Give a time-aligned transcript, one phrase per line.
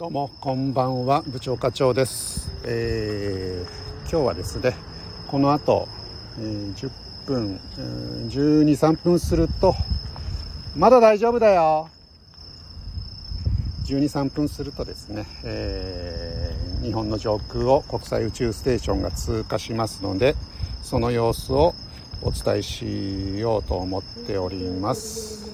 [0.00, 4.74] どうもこんばんは部長課長です、えー今日はですね
[5.26, 5.88] この後、
[6.38, 6.90] えー10
[7.26, 9.74] 分、えー12、3分すると
[10.74, 11.90] まだ大丈夫だよ。
[13.84, 20.34] 12、3分するとですね、えー日本の上空を国際宇宙ステーションが通過しますので
[20.82, 21.74] その様子を
[22.22, 25.52] お伝えしようと思っております。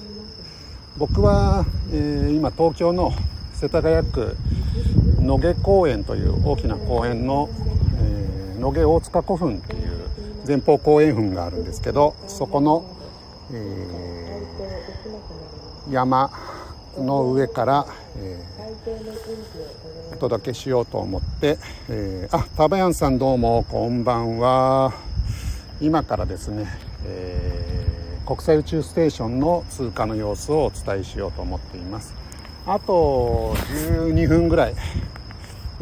[0.97, 3.11] 僕は、えー今東京の
[3.59, 4.37] 世田谷区
[5.19, 7.49] 野毛公園という大きな公園の、
[7.99, 10.09] えー野毛大塚古墳っていう
[10.47, 12.85] 前方後円墳があるんですけどそこの、
[13.51, 16.29] えー山
[16.97, 17.85] の上から、
[18.17, 21.57] えーお届けしようと思って、
[21.89, 24.93] えーあタバヤンさんどうもこんばんは。
[25.81, 26.67] 今からですね、
[27.05, 32.26] えー国際宇宙ステーションの通過の様子をお伝えしようと思っています。
[32.67, 34.75] あと12分ぐらい。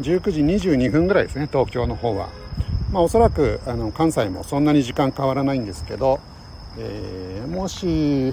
[0.00, 2.28] 19時22分ぐらいですね東京の方は。
[2.92, 6.20] まあおそらくあの関西もそんなに時間変わらないんですけど、
[6.78, 8.28] えーもし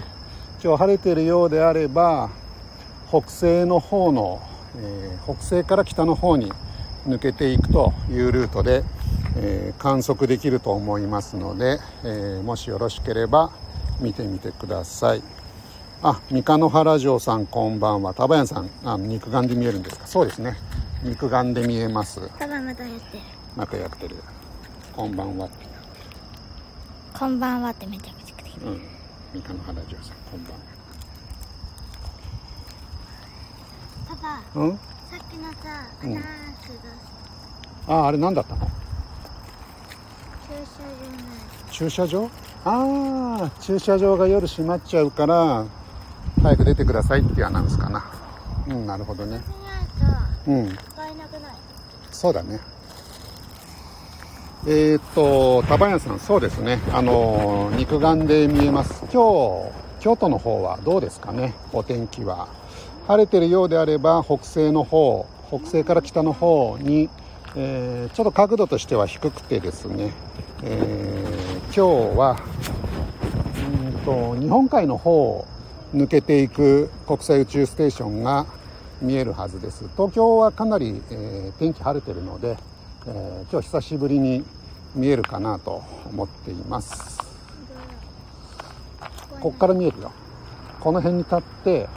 [0.64, 2.30] 今日晴れてるようであれば
[3.10, 4.40] 北西の方の、
[4.78, 6.52] えー北西から北の方に
[7.08, 8.84] 抜けていくというルートで、
[9.38, 13.52] えー観測できると思いますので、えーもしよろしければ
[14.00, 15.43] 見てみてください。
[16.06, 18.14] あ三日野原城さんこんばんは。
[18.14, 20.06] 田林さんあ肉眼で見えるんですか？
[20.06, 20.58] そうですね。
[21.02, 22.20] 肉眼で見えます。
[22.38, 23.24] パパまたやってる。
[23.56, 24.18] またやってる。
[24.94, 25.48] こんばんは。
[27.18, 28.82] こんばんはってめちゃくちゃくてうん。
[29.34, 30.54] 三日野原城さんこんばん
[34.10, 34.78] パパはうん？
[34.78, 34.80] さ
[35.16, 35.58] っきのさ
[36.02, 37.96] アうんナウンスが。
[37.96, 38.68] ああれ何だったの？
[40.50, 42.30] 駐車場ない駐車場？
[42.66, 45.66] ああ駐車場が夜閉まっちゃうから
[46.44, 48.04] 早く出てくださいっていうアナウンスかな。
[48.68, 49.42] うんなるほどね。
[50.46, 50.68] うん。
[50.68, 50.78] 使
[51.08, 51.56] えなくない
[52.12, 52.60] そうだね。
[54.68, 56.80] えー、っと田林さんそうですね。
[56.92, 59.06] あの肉眼で見えます。
[59.12, 59.72] 今日
[60.02, 61.54] 京都の方はどうですかね？
[61.72, 62.50] お天気は。
[63.08, 67.10] 晴れてるようであれば北西の方北西から北の方に、
[67.56, 70.12] えーちょっと角度としては低くてですね、
[70.64, 72.38] えー今日は
[73.86, 75.46] うんと日本海の方
[75.94, 78.48] 抜けていく国際宇宙ステーションが
[79.02, 79.86] 見えるはずです。
[79.96, 82.58] 東京はかなり、えー天気晴れてるので、
[83.06, 84.44] えー今日久しぶりに
[84.96, 87.20] 見えるかなと思っています。
[89.40, 90.12] こっから見えるよ。
[90.80, 91.88] この辺に立って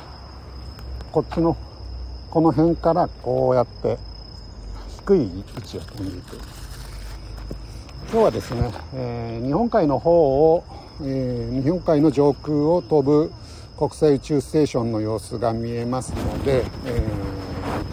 [1.11, 1.57] こっちの
[2.31, 3.99] この辺からこうやって
[4.99, 6.37] 低い位置を飛んでいく。
[8.13, 10.65] 今日はですね、えー日本海の方を、
[11.01, 13.33] えー日本海の上空を飛ぶ
[13.77, 17.37] 国際宇宙ステーションの様子が見えますので、えー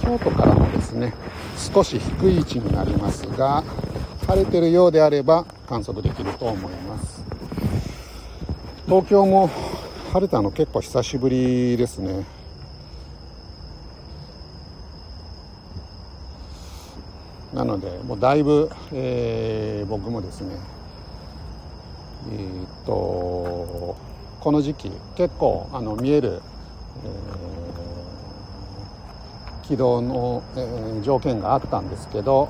[0.01, 1.13] 京都からもですね
[1.73, 3.63] 少し低い位置になりますが
[4.27, 7.23] 晴れてるようであれば観測できると思います。
[8.85, 9.49] 東京も
[10.11, 12.25] 晴れたの結構久しぶりですね。
[17.53, 20.55] なのでもうだいぶ、えー僕もですね
[22.33, 23.95] えーっと
[24.43, 26.41] この時期結構あの見える、
[27.05, 27.43] えー
[29.65, 32.49] 軌道の、えー条件があったんですけど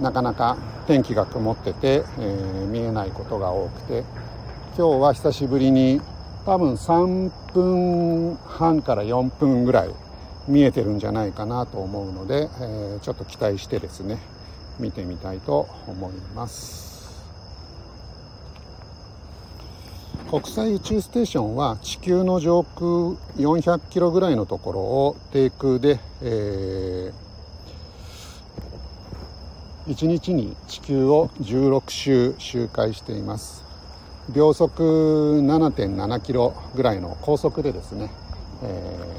[0.00, 0.56] なかなか
[0.88, 4.00] 天気が曇ってて、えー見えないことが多くて
[4.76, 6.00] 今日は久しぶりに
[6.44, 9.90] 多分3分半から4分ぐらい
[10.48, 14.18] 見えてるんじゃないかなと思うので、えーちょっと期待してですね
[14.80, 16.93] 見てみたいと思います。
[20.34, 22.80] 国際宇宙ステーションは地球の上空
[23.36, 27.12] 400キロぐらいのところを低空で、え
[29.86, 33.62] 1日に地球を16周周回しています。
[34.34, 38.10] 秒速7.7キロぐらいの高速でですね、
[38.64, 39.14] えー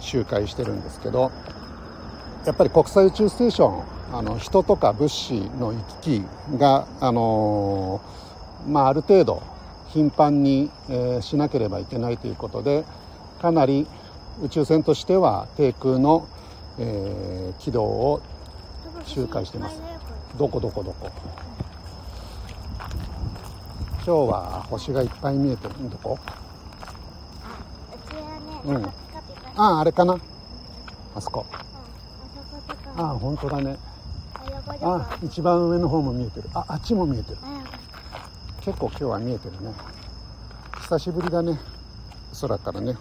[0.00, 1.32] 周回してるんですけど
[2.44, 9.53] やっぱり国際宇宙ステーションあの人とか物資の行き来が、あのーまあ、ある程度
[9.94, 12.84] 頻繁に、えーしなければいけないということで
[13.40, 13.86] かなり
[14.42, 16.26] 宇宙船としては低空の、
[16.80, 18.20] えー軌道を
[19.04, 19.80] 周回してます。
[20.36, 21.10] どこどこどこ。
[24.04, 26.18] 今日は星がいっぱい見えてるどこ？
[26.26, 26.28] あ
[28.66, 28.84] うん。
[28.84, 28.90] あ
[29.56, 30.18] ああれかな？
[31.14, 31.46] あそこ。
[32.96, 33.76] うんあああ本当だね。
[34.82, 36.48] あ一番上の方も見えてる。
[36.54, 37.38] ああっちも見えてる
[38.64, 39.74] 結構今日は見えてるね。
[40.80, 41.58] 久しぶりだね。
[42.40, 42.96] 空からね。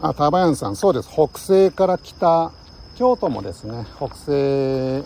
[0.00, 1.08] あ、タバヤンさん、そうです。
[1.08, 2.50] 北西から北、
[2.96, 5.04] 京都もですね、北西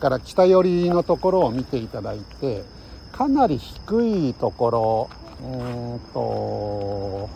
[0.00, 2.64] から北寄りのところを見ていただいて、
[3.12, 5.10] かなり低いところ、
[5.42, 7.28] うーんと、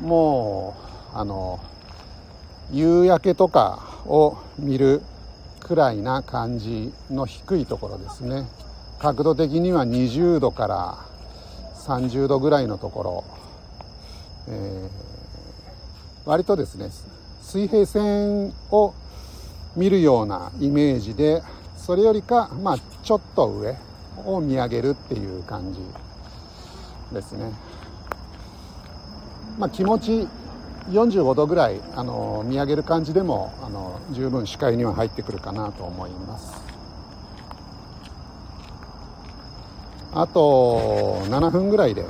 [0.00, 0.76] も
[1.14, 1.58] う、あの、
[2.70, 5.02] 夕焼けとかを見る
[5.60, 8.46] くらいな感じの低いところですね。
[8.98, 10.98] 角度的には20度から
[11.76, 13.24] 30度ぐらいのところ、
[14.48, 15.08] えー
[16.28, 16.90] 割とですね
[17.40, 18.92] 水平線を
[19.74, 21.42] 見るようなイメージで
[21.78, 23.76] それよりかまあちょっと上
[24.26, 25.80] を見上げるっていう感じ
[27.14, 27.50] ですね。
[29.58, 30.28] まあ気持ち
[30.90, 36.67] 45度ぐらいあの見上げる感じでもあの十分視界には入ってくるかなと思います。
[40.18, 42.08] あと7分ぐらいで、えー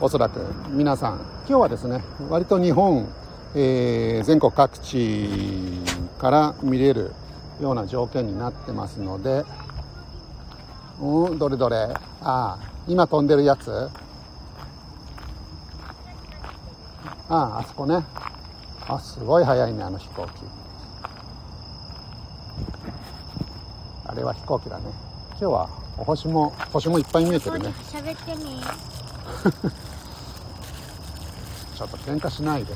[0.00, 1.14] おそらく皆さん
[1.48, 3.08] 今日はですね割と日本、
[3.56, 5.28] えー全国各地
[6.18, 7.10] から見れる
[7.60, 9.44] ような条件になってますので
[11.00, 11.76] うんどれどれ。
[11.76, 13.72] ああ今飛んでるやつ。
[17.28, 18.04] あああそこね。
[18.86, 20.30] あすごい速いねあの飛行機。
[24.06, 24.84] あれは飛行機だね。
[25.30, 27.72] 今日はお星も星もいっぱい見えてるね。
[27.90, 28.60] 喋ってみ
[31.76, 32.74] ちょっと喧嘩しないで。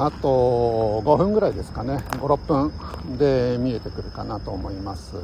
[0.00, 2.04] あと5分ぐらいですかね。
[2.12, 2.72] 56分
[3.18, 5.14] で見えてくるかなと思います。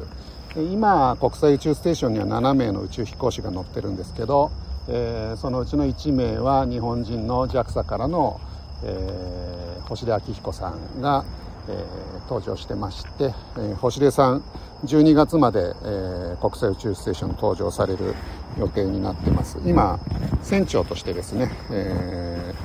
[0.53, 4.51] で今国際宇宙ステーションには7名の宇宙飛行士が乗ってるんですけど、
[4.87, 8.39] えーそのうちの1名は日本人の JAXA からの、
[8.83, 11.23] えー星出彰彦さんが、
[11.67, 14.43] えー登場してまして、えー星出さん
[14.85, 18.15] 12月まで、えー国際宇宙ステーションに登場される
[18.59, 19.59] 予定になってます。
[19.65, 19.99] 今
[20.41, 22.55] 船長としてですね、えー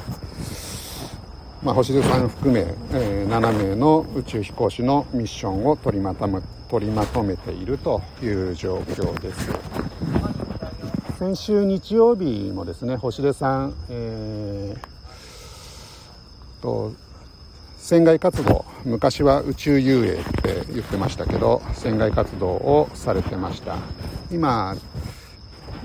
[1.62, 2.60] まあ、星出さん含め、
[2.92, 9.50] えー7名の宇宙飛行士のミッションを取りまとめ取りまとめているという状況です。
[11.20, 16.92] 先週日曜日もですね星出さん、えーと
[17.76, 23.76] 船外活動昔は宇宙遊泳って言ってましたけど船外活動をされてました。
[24.30, 24.74] 今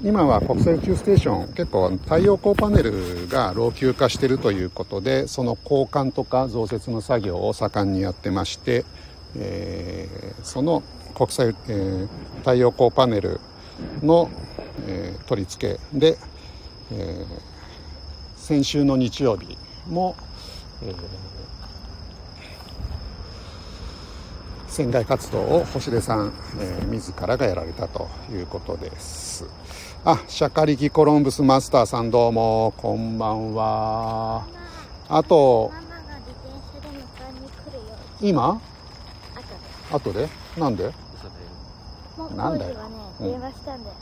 [0.05, 8.85] 今は国際宇宙ステーション結構太陽光パネルが老朽化してるということでその交換とか増設の作業を盛んにやってまして、
[9.35, 10.81] えーその
[11.13, 12.07] 国際、えー
[12.39, 13.41] 太陽光パネル
[14.01, 14.29] の、
[14.87, 15.97] えー取り付け。
[15.97, 16.17] で、
[16.91, 17.25] えー
[18.37, 20.15] 先週の日曜日も、
[20.83, 20.95] えー
[24.67, 29.45] 船外活動を星出さん、えー自らがやられたということです。
[30.03, 34.45] あシャカリキコロンブスマスターさんどうもこんばんは。
[35.09, 35.71] あと
[38.21, 38.61] 今？
[39.91, 40.27] あとで。
[40.27, 40.29] 後で？
[40.57, 40.91] なんで？
[42.17, 42.75] もうなんだよ。
[43.19, 43.95] 電話したんだよ、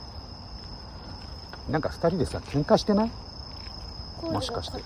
[1.70, 3.10] なんか二人でさ喧嘩してない？
[4.24, 4.82] もしかして。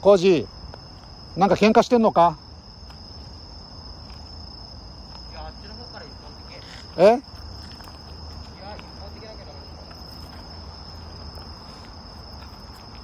[0.00, 2.38] コージーなんか喧嘩してんのか？
[5.32, 6.58] いや、あっちの方から一本的。
[6.98, 7.36] いえ。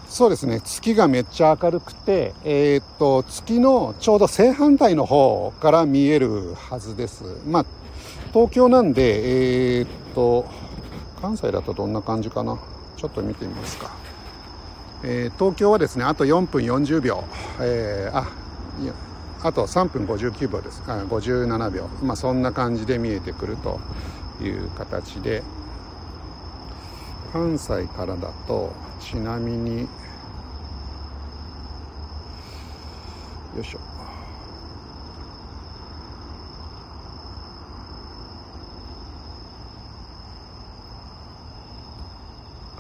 [0.09, 0.61] そうですね。
[0.61, 7.25] 月がめっちゃ明るくて、えーっと月のちょうど正反対の方から見えるはずです。
[7.47, 7.67] まあ
[8.35, 10.45] 東京なんでえーっと
[11.23, 12.59] 関西だとどんな感じかな？
[12.97, 13.91] ちょっと見てみますか、
[15.05, 17.25] えー東京はですねあと4分40秒、
[17.61, 18.29] えーあ
[18.83, 18.93] いや
[19.43, 20.83] あと3分59秒です。
[20.87, 21.89] あ57秒。
[22.03, 23.81] まあそんな感じで見えてくると
[24.43, 25.43] いう形で。
[27.33, 29.81] 関西からだとちなみに
[33.57, 33.79] よいしょ。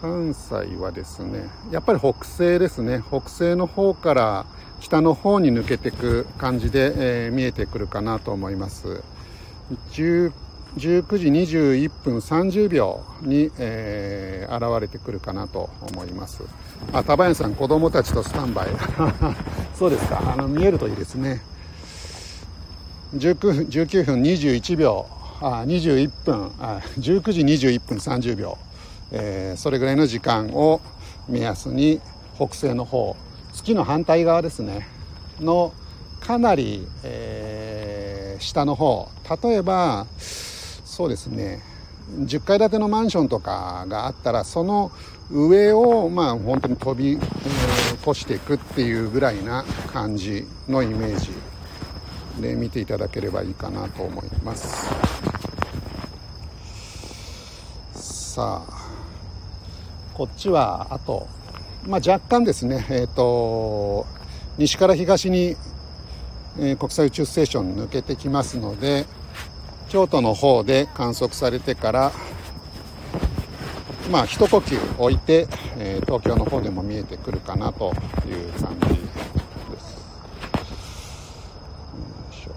[0.02, 3.00] 関西はですねやっぱり北西ですね。
[3.08, 4.46] 北西の方から
[4.80, 9.00] 北の方に抜けていく感じで、えー見えてくるかなと思います。
[9.86, 10.32] 19
[10.80, 16.42] 時21分30秒に、えー現れてくるかなと思います。
[16.92, 18.68] あ田林さん子供たちとスタンバイ。
[19.78, 20.34] そうですか。
[20.36, 21.40] あの見えるといいですね。
[23.14, 25.06] 19分 ,19 分21秒。
[25.40, 26.50] あ21分。
[26.58, 28.58] あ19時21分30秒、
[29.12, 30.80] えーそれぐらいの時間を
[31.28, 32.00] 目安に
[32.36, 33.16] 北西の方
[33.52, 34.88] 月の反対側ですね。
[35.40, 35.72] の
[36.20, 39.08] かなり、えー下の方。
[39.42, 41.60] 例えばそうですね。
[42.20, 44.90] 10階建てのマンションとかがあったらその
[45.30, 47.18] 上をまあ本当に飛び、
[48.02, 51.30] 越していくっていうぐらいな感じのイメージ。
[52.40, 54.86] で見ていただければいいかなと思います。
[57.94, 58.81] さあ。
[60.14, 61.26] こっちはあと、
[61.86, 64.06] まあ、若干ですねえっ、と
[64.58, 65.56] 西から東に、
[66.58, 69.06] えー国際宇宙ステーション抜けてきますので
[69.88, 72.12] 京都の方で観測されてから
[74.10, 77.92] まあ一呼吸置いて、えー東京の方でも見えてくるかなと
[78.26, 78.94] いう感じで
[79.80, 80.02] す。
[81.94, 82.00] よ
[82.30, 82.52] いしょ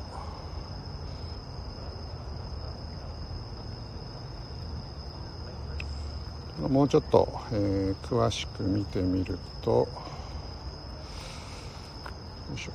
[6.75, 9.87] もうちょっと、えー詳しく見てみるとよ
[12.53, 12.73] いしょ。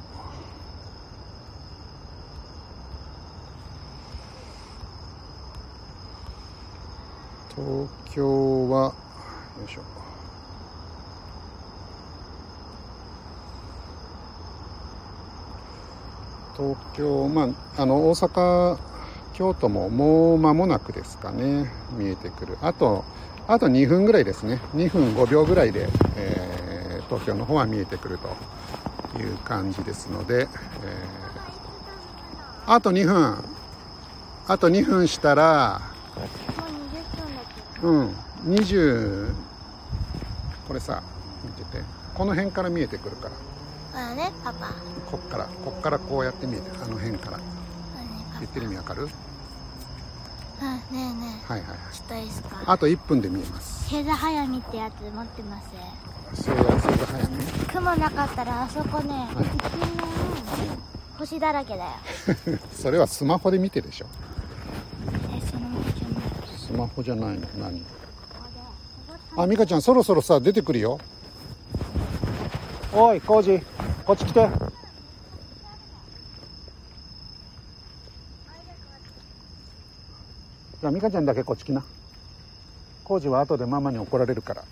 [7.55, 8.95] 東京は
[9.59, 9.83] よいしょ。
[16.57, 18.79] 東京まああの大阪
[19.35, 22.57] 京都ももう間もなくですかね見えてくる。
[22.63, 23.05] あと
[23.53, 24.61] あと2分ぐらいですね。
[24.77, 26.61] 2分5秒ぐらいで、えー
[27.11, 28.29] 東京の方は見えてくると
[29.21, 33.45] いう感じですので、えーあと2分。
[34.47, 35.81] あと2分したら
[36.17, 37.43] もう20分だ
[37.83, 37.87] け？
[38.47, 38.55] うん。
[38.55, 39.35] 20
[40.69, 41.03] これさ
[41.45, 41.83] 見てて。
[42.15, 43.31] この辺から見えてくるから。
[43.93, 44.69] ほらねパパ。
[45.11, 45.47] こっから。
[45.65, 47.41] こっからこうやって見えてあの辺から。
[48.39, 49.09] 言ってる意味わかる？
[50.63, 51.79] あねえねはいはいはい。
[51.91, 52.63] えちょっといいですか？
[52.67, 53.89] あと1分で見えます。
[53.89, 55.69] 星座早見ってやつ持ってます。
[56.45, 59.29] そうそうそう早め雲なかったらあそこね、はい。
[59.31, 60.79] 一面
[61.19, 61.91] 星だらけだよ。
[62.77, 64.07] それはスマホで見てでしょ。
[65.35, 66.59] えそのままじゃない。
[66.59, 67.47] スマホじゃないの？
[67.59, 67.83] 何？
[69.37, 70.99] あ美香ちゃんそろそろさ出てくるよ。
[72.93, 73.61] おい浩二
[74.05, 74.49] こっち来て
[80.81, 81.85] じゃあ美香ちゃんだけこっち来な。
[83.05, 84.65] 浩二は後でママに怒られるから。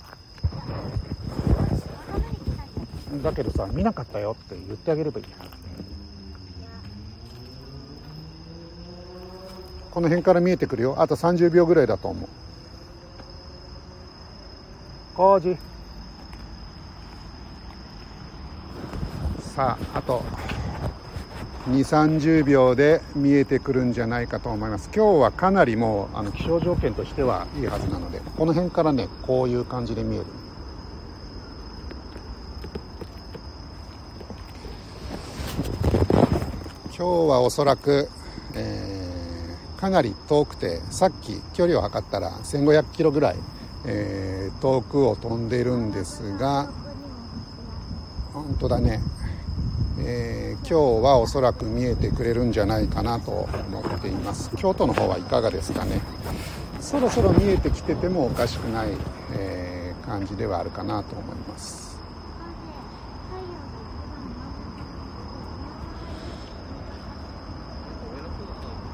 [3.22, 5.26] だけどさ見なかったよって言ってあげればいい
[9.90, 10.94] この辺から見えてくるよ。
[10.98, 12.28] あと30秒ぐらいだと思う。
[15.14, 15.56] 浩二
[19.42, 20.22] さああと
[21.66, 24.88] 2 3 0秒で見えてくるんじゃないかと思います。
[24.94, 30.24] 今日はかなりもうあの気象条件としてはいいはずなのでこの辺からねこういう感じで見える。
[36.96, 38.08] 今日はおそらく、
[38.54, 38.98] えー
[39.78, 43.36] かなり遠くてさっき距離を測ったら1500キロぐらい、
[43.86, 46.68] えー遠くを飛んでいるんですが
[48.32, 49.00] 本当だね、
[50.00, 54.50] えー今日はおそらく見えてくれるんじゃないかなと思っています。
[54.56, 56.00] 京都の方はいかがですかね。
[56.80, 58.88] そろそろ見えてきててもおかしくない、
[59.32, 61.98] えー感じではあるかなと思います。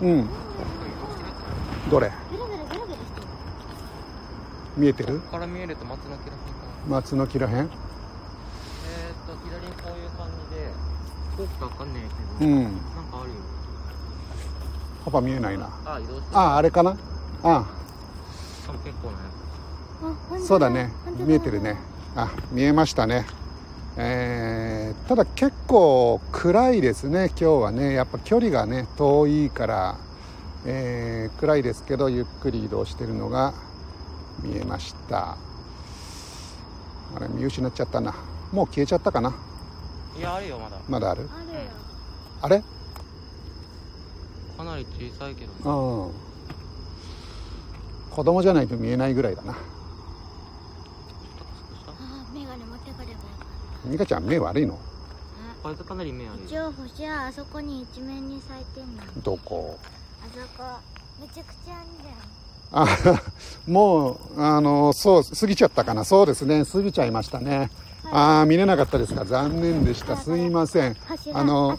[0.03, 0.29] うん。
[1.91, 2.11] どれ？
[4.77, 5.21] 見えてる？
[5.21, 7.55] から見えると松の木らへん松の木らへん？
[7.57, 7.69] えーっ
[9.25, 10.67] と左にこういう感じで
[11.37, 12.03] こうかわかんない
[12.39, 12.63] けど、うん。
[12.65, 12.79] なんか
[13.21, 13.35] あるよ。
[15.05, 15.69] パパ見えないな。
[15.85, 16.39] あ移動してる。
[16.39, 16.97] ああれかな？
[17.43, 17.65] あ。
[18.67, 19.17] 多分結構ね
[20.47, 20.93] そうだね。
[21.19, 21.77] 見えてるね。
[22.17, 23.27] あ見えましたね。
[23.97, 27.93] えーただ結構暗いですね今日はね。
[27.93, 29.97] やっぱ距離がね遠いから、
[30.65, 33.53] えー暗いですけどゆっくり移動してるのが
[34.43, 35.37] 見えました。
[37.17, 38.15] あれ見失っちゃったな。
[38.53, 39.35] もう消えちゃったかな？
[40.17, 40.77] いやあるよまだ。
[40.89, 41.29] まだある？
[41.33, 41.71] あるよ。
[42.43, 42.63] あれ？
[44.57, 45.59] かなり小さいけどね。
[45.65, 45.71] う
[46.11, 46.13] ん。
[48.11, 49.53] 子供じゃないと見えないぐらいだな。
[49.53, 53.25] あーメガネ持ってくればよか
[53.87, 54.79] っ美香ちゃん目悪いの？
[55.63, 56.49] これとかなり目あるよ。
[56.49, 59.03] た一応星はあそこに一面に咲いてんの。
[59.03, 59.77] あどこ？
[60.33, 60.65] そこ。
[61.21, 63.15] めちゃくちゃあんじゃん。
[63.17, 63.23] あ
[63.67, 66.05] もうあのそう過ぎちゃったかな。
[66.05, 66.65] そうですね。
[66.65, 67.71] 過ぎちゃいましたね
[68.11, 69.25] ああ見れなかったですか？
[69.25, 70.17] 残念でした。
[70.17, 70.97] すいません。
[71.33, 71.77] あの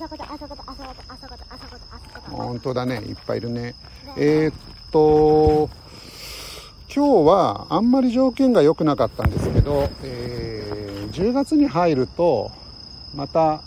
[2.32, 2.98] 本当だね。
[2.98, 3.76] いっぱいいるね。
[4.18, 4.54] えーっ
[4.92, 5.70] と
[6.94, 12.52] 今日はあんまり条件が良くなかったんですけど、えー10月に入ると
[13.16, 13.62] また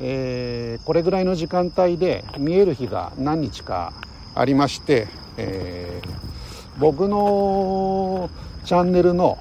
[0.00, 3.92] えーこれぐらいの時間帯で見える日が何日か
[4.34, 6.08] ありまして、えー
[6.78, 8.30] 僕の
[8.64, 9.36] チャンネルの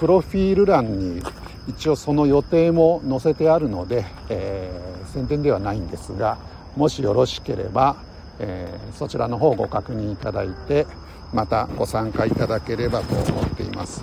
[0.00, 1.22] プロフィール欄に
[1.68, 6.36] 一応その予定も載せてあるので、えー宣伝ではないんですが
[6.76, 7.96] もしよろしければ、
[8.38, 10.86] えーそちらの方をご確認いただいて
[11.32, 14.02] またご参加いただければと思っています。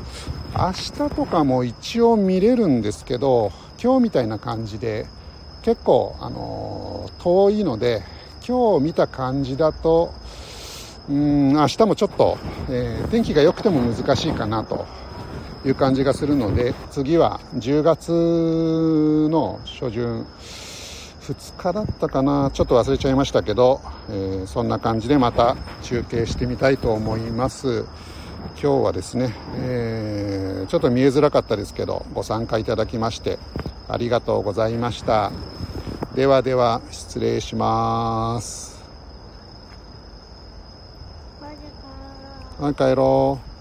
[0.56, 3.52] 明日とかも一応見れるんですけど
[3.82, 5.08] 今日みたいな感じで
[5.62, 8.04] 結構、あのー遠いので
[8.46, 10.14] 今日見た感じだと
[11.10, 12.38] うん明日もちょっと、
[12.70, 14.86] えー天気が良くても難しいかなと
[15.66, 18.12] いう感じがするので次は10月
[19.30, 20.26] の初旬
[21.22, 22.52] 2日だったかな。
[22.54, 23.80] ちょっと忘れちゃいましたけど、
[24.10, 27.86] えーそんな感じでまた中継してみたいと思います。
[28.62, 33.38] 今日はですね、えーちょっと見えづらかったですけどご参加いただきまして
[33.88, 35.32] ありがとうございました。
[36.14, 38.84] ではでは失礼します。
[42.60, 43.53] はい帰ろう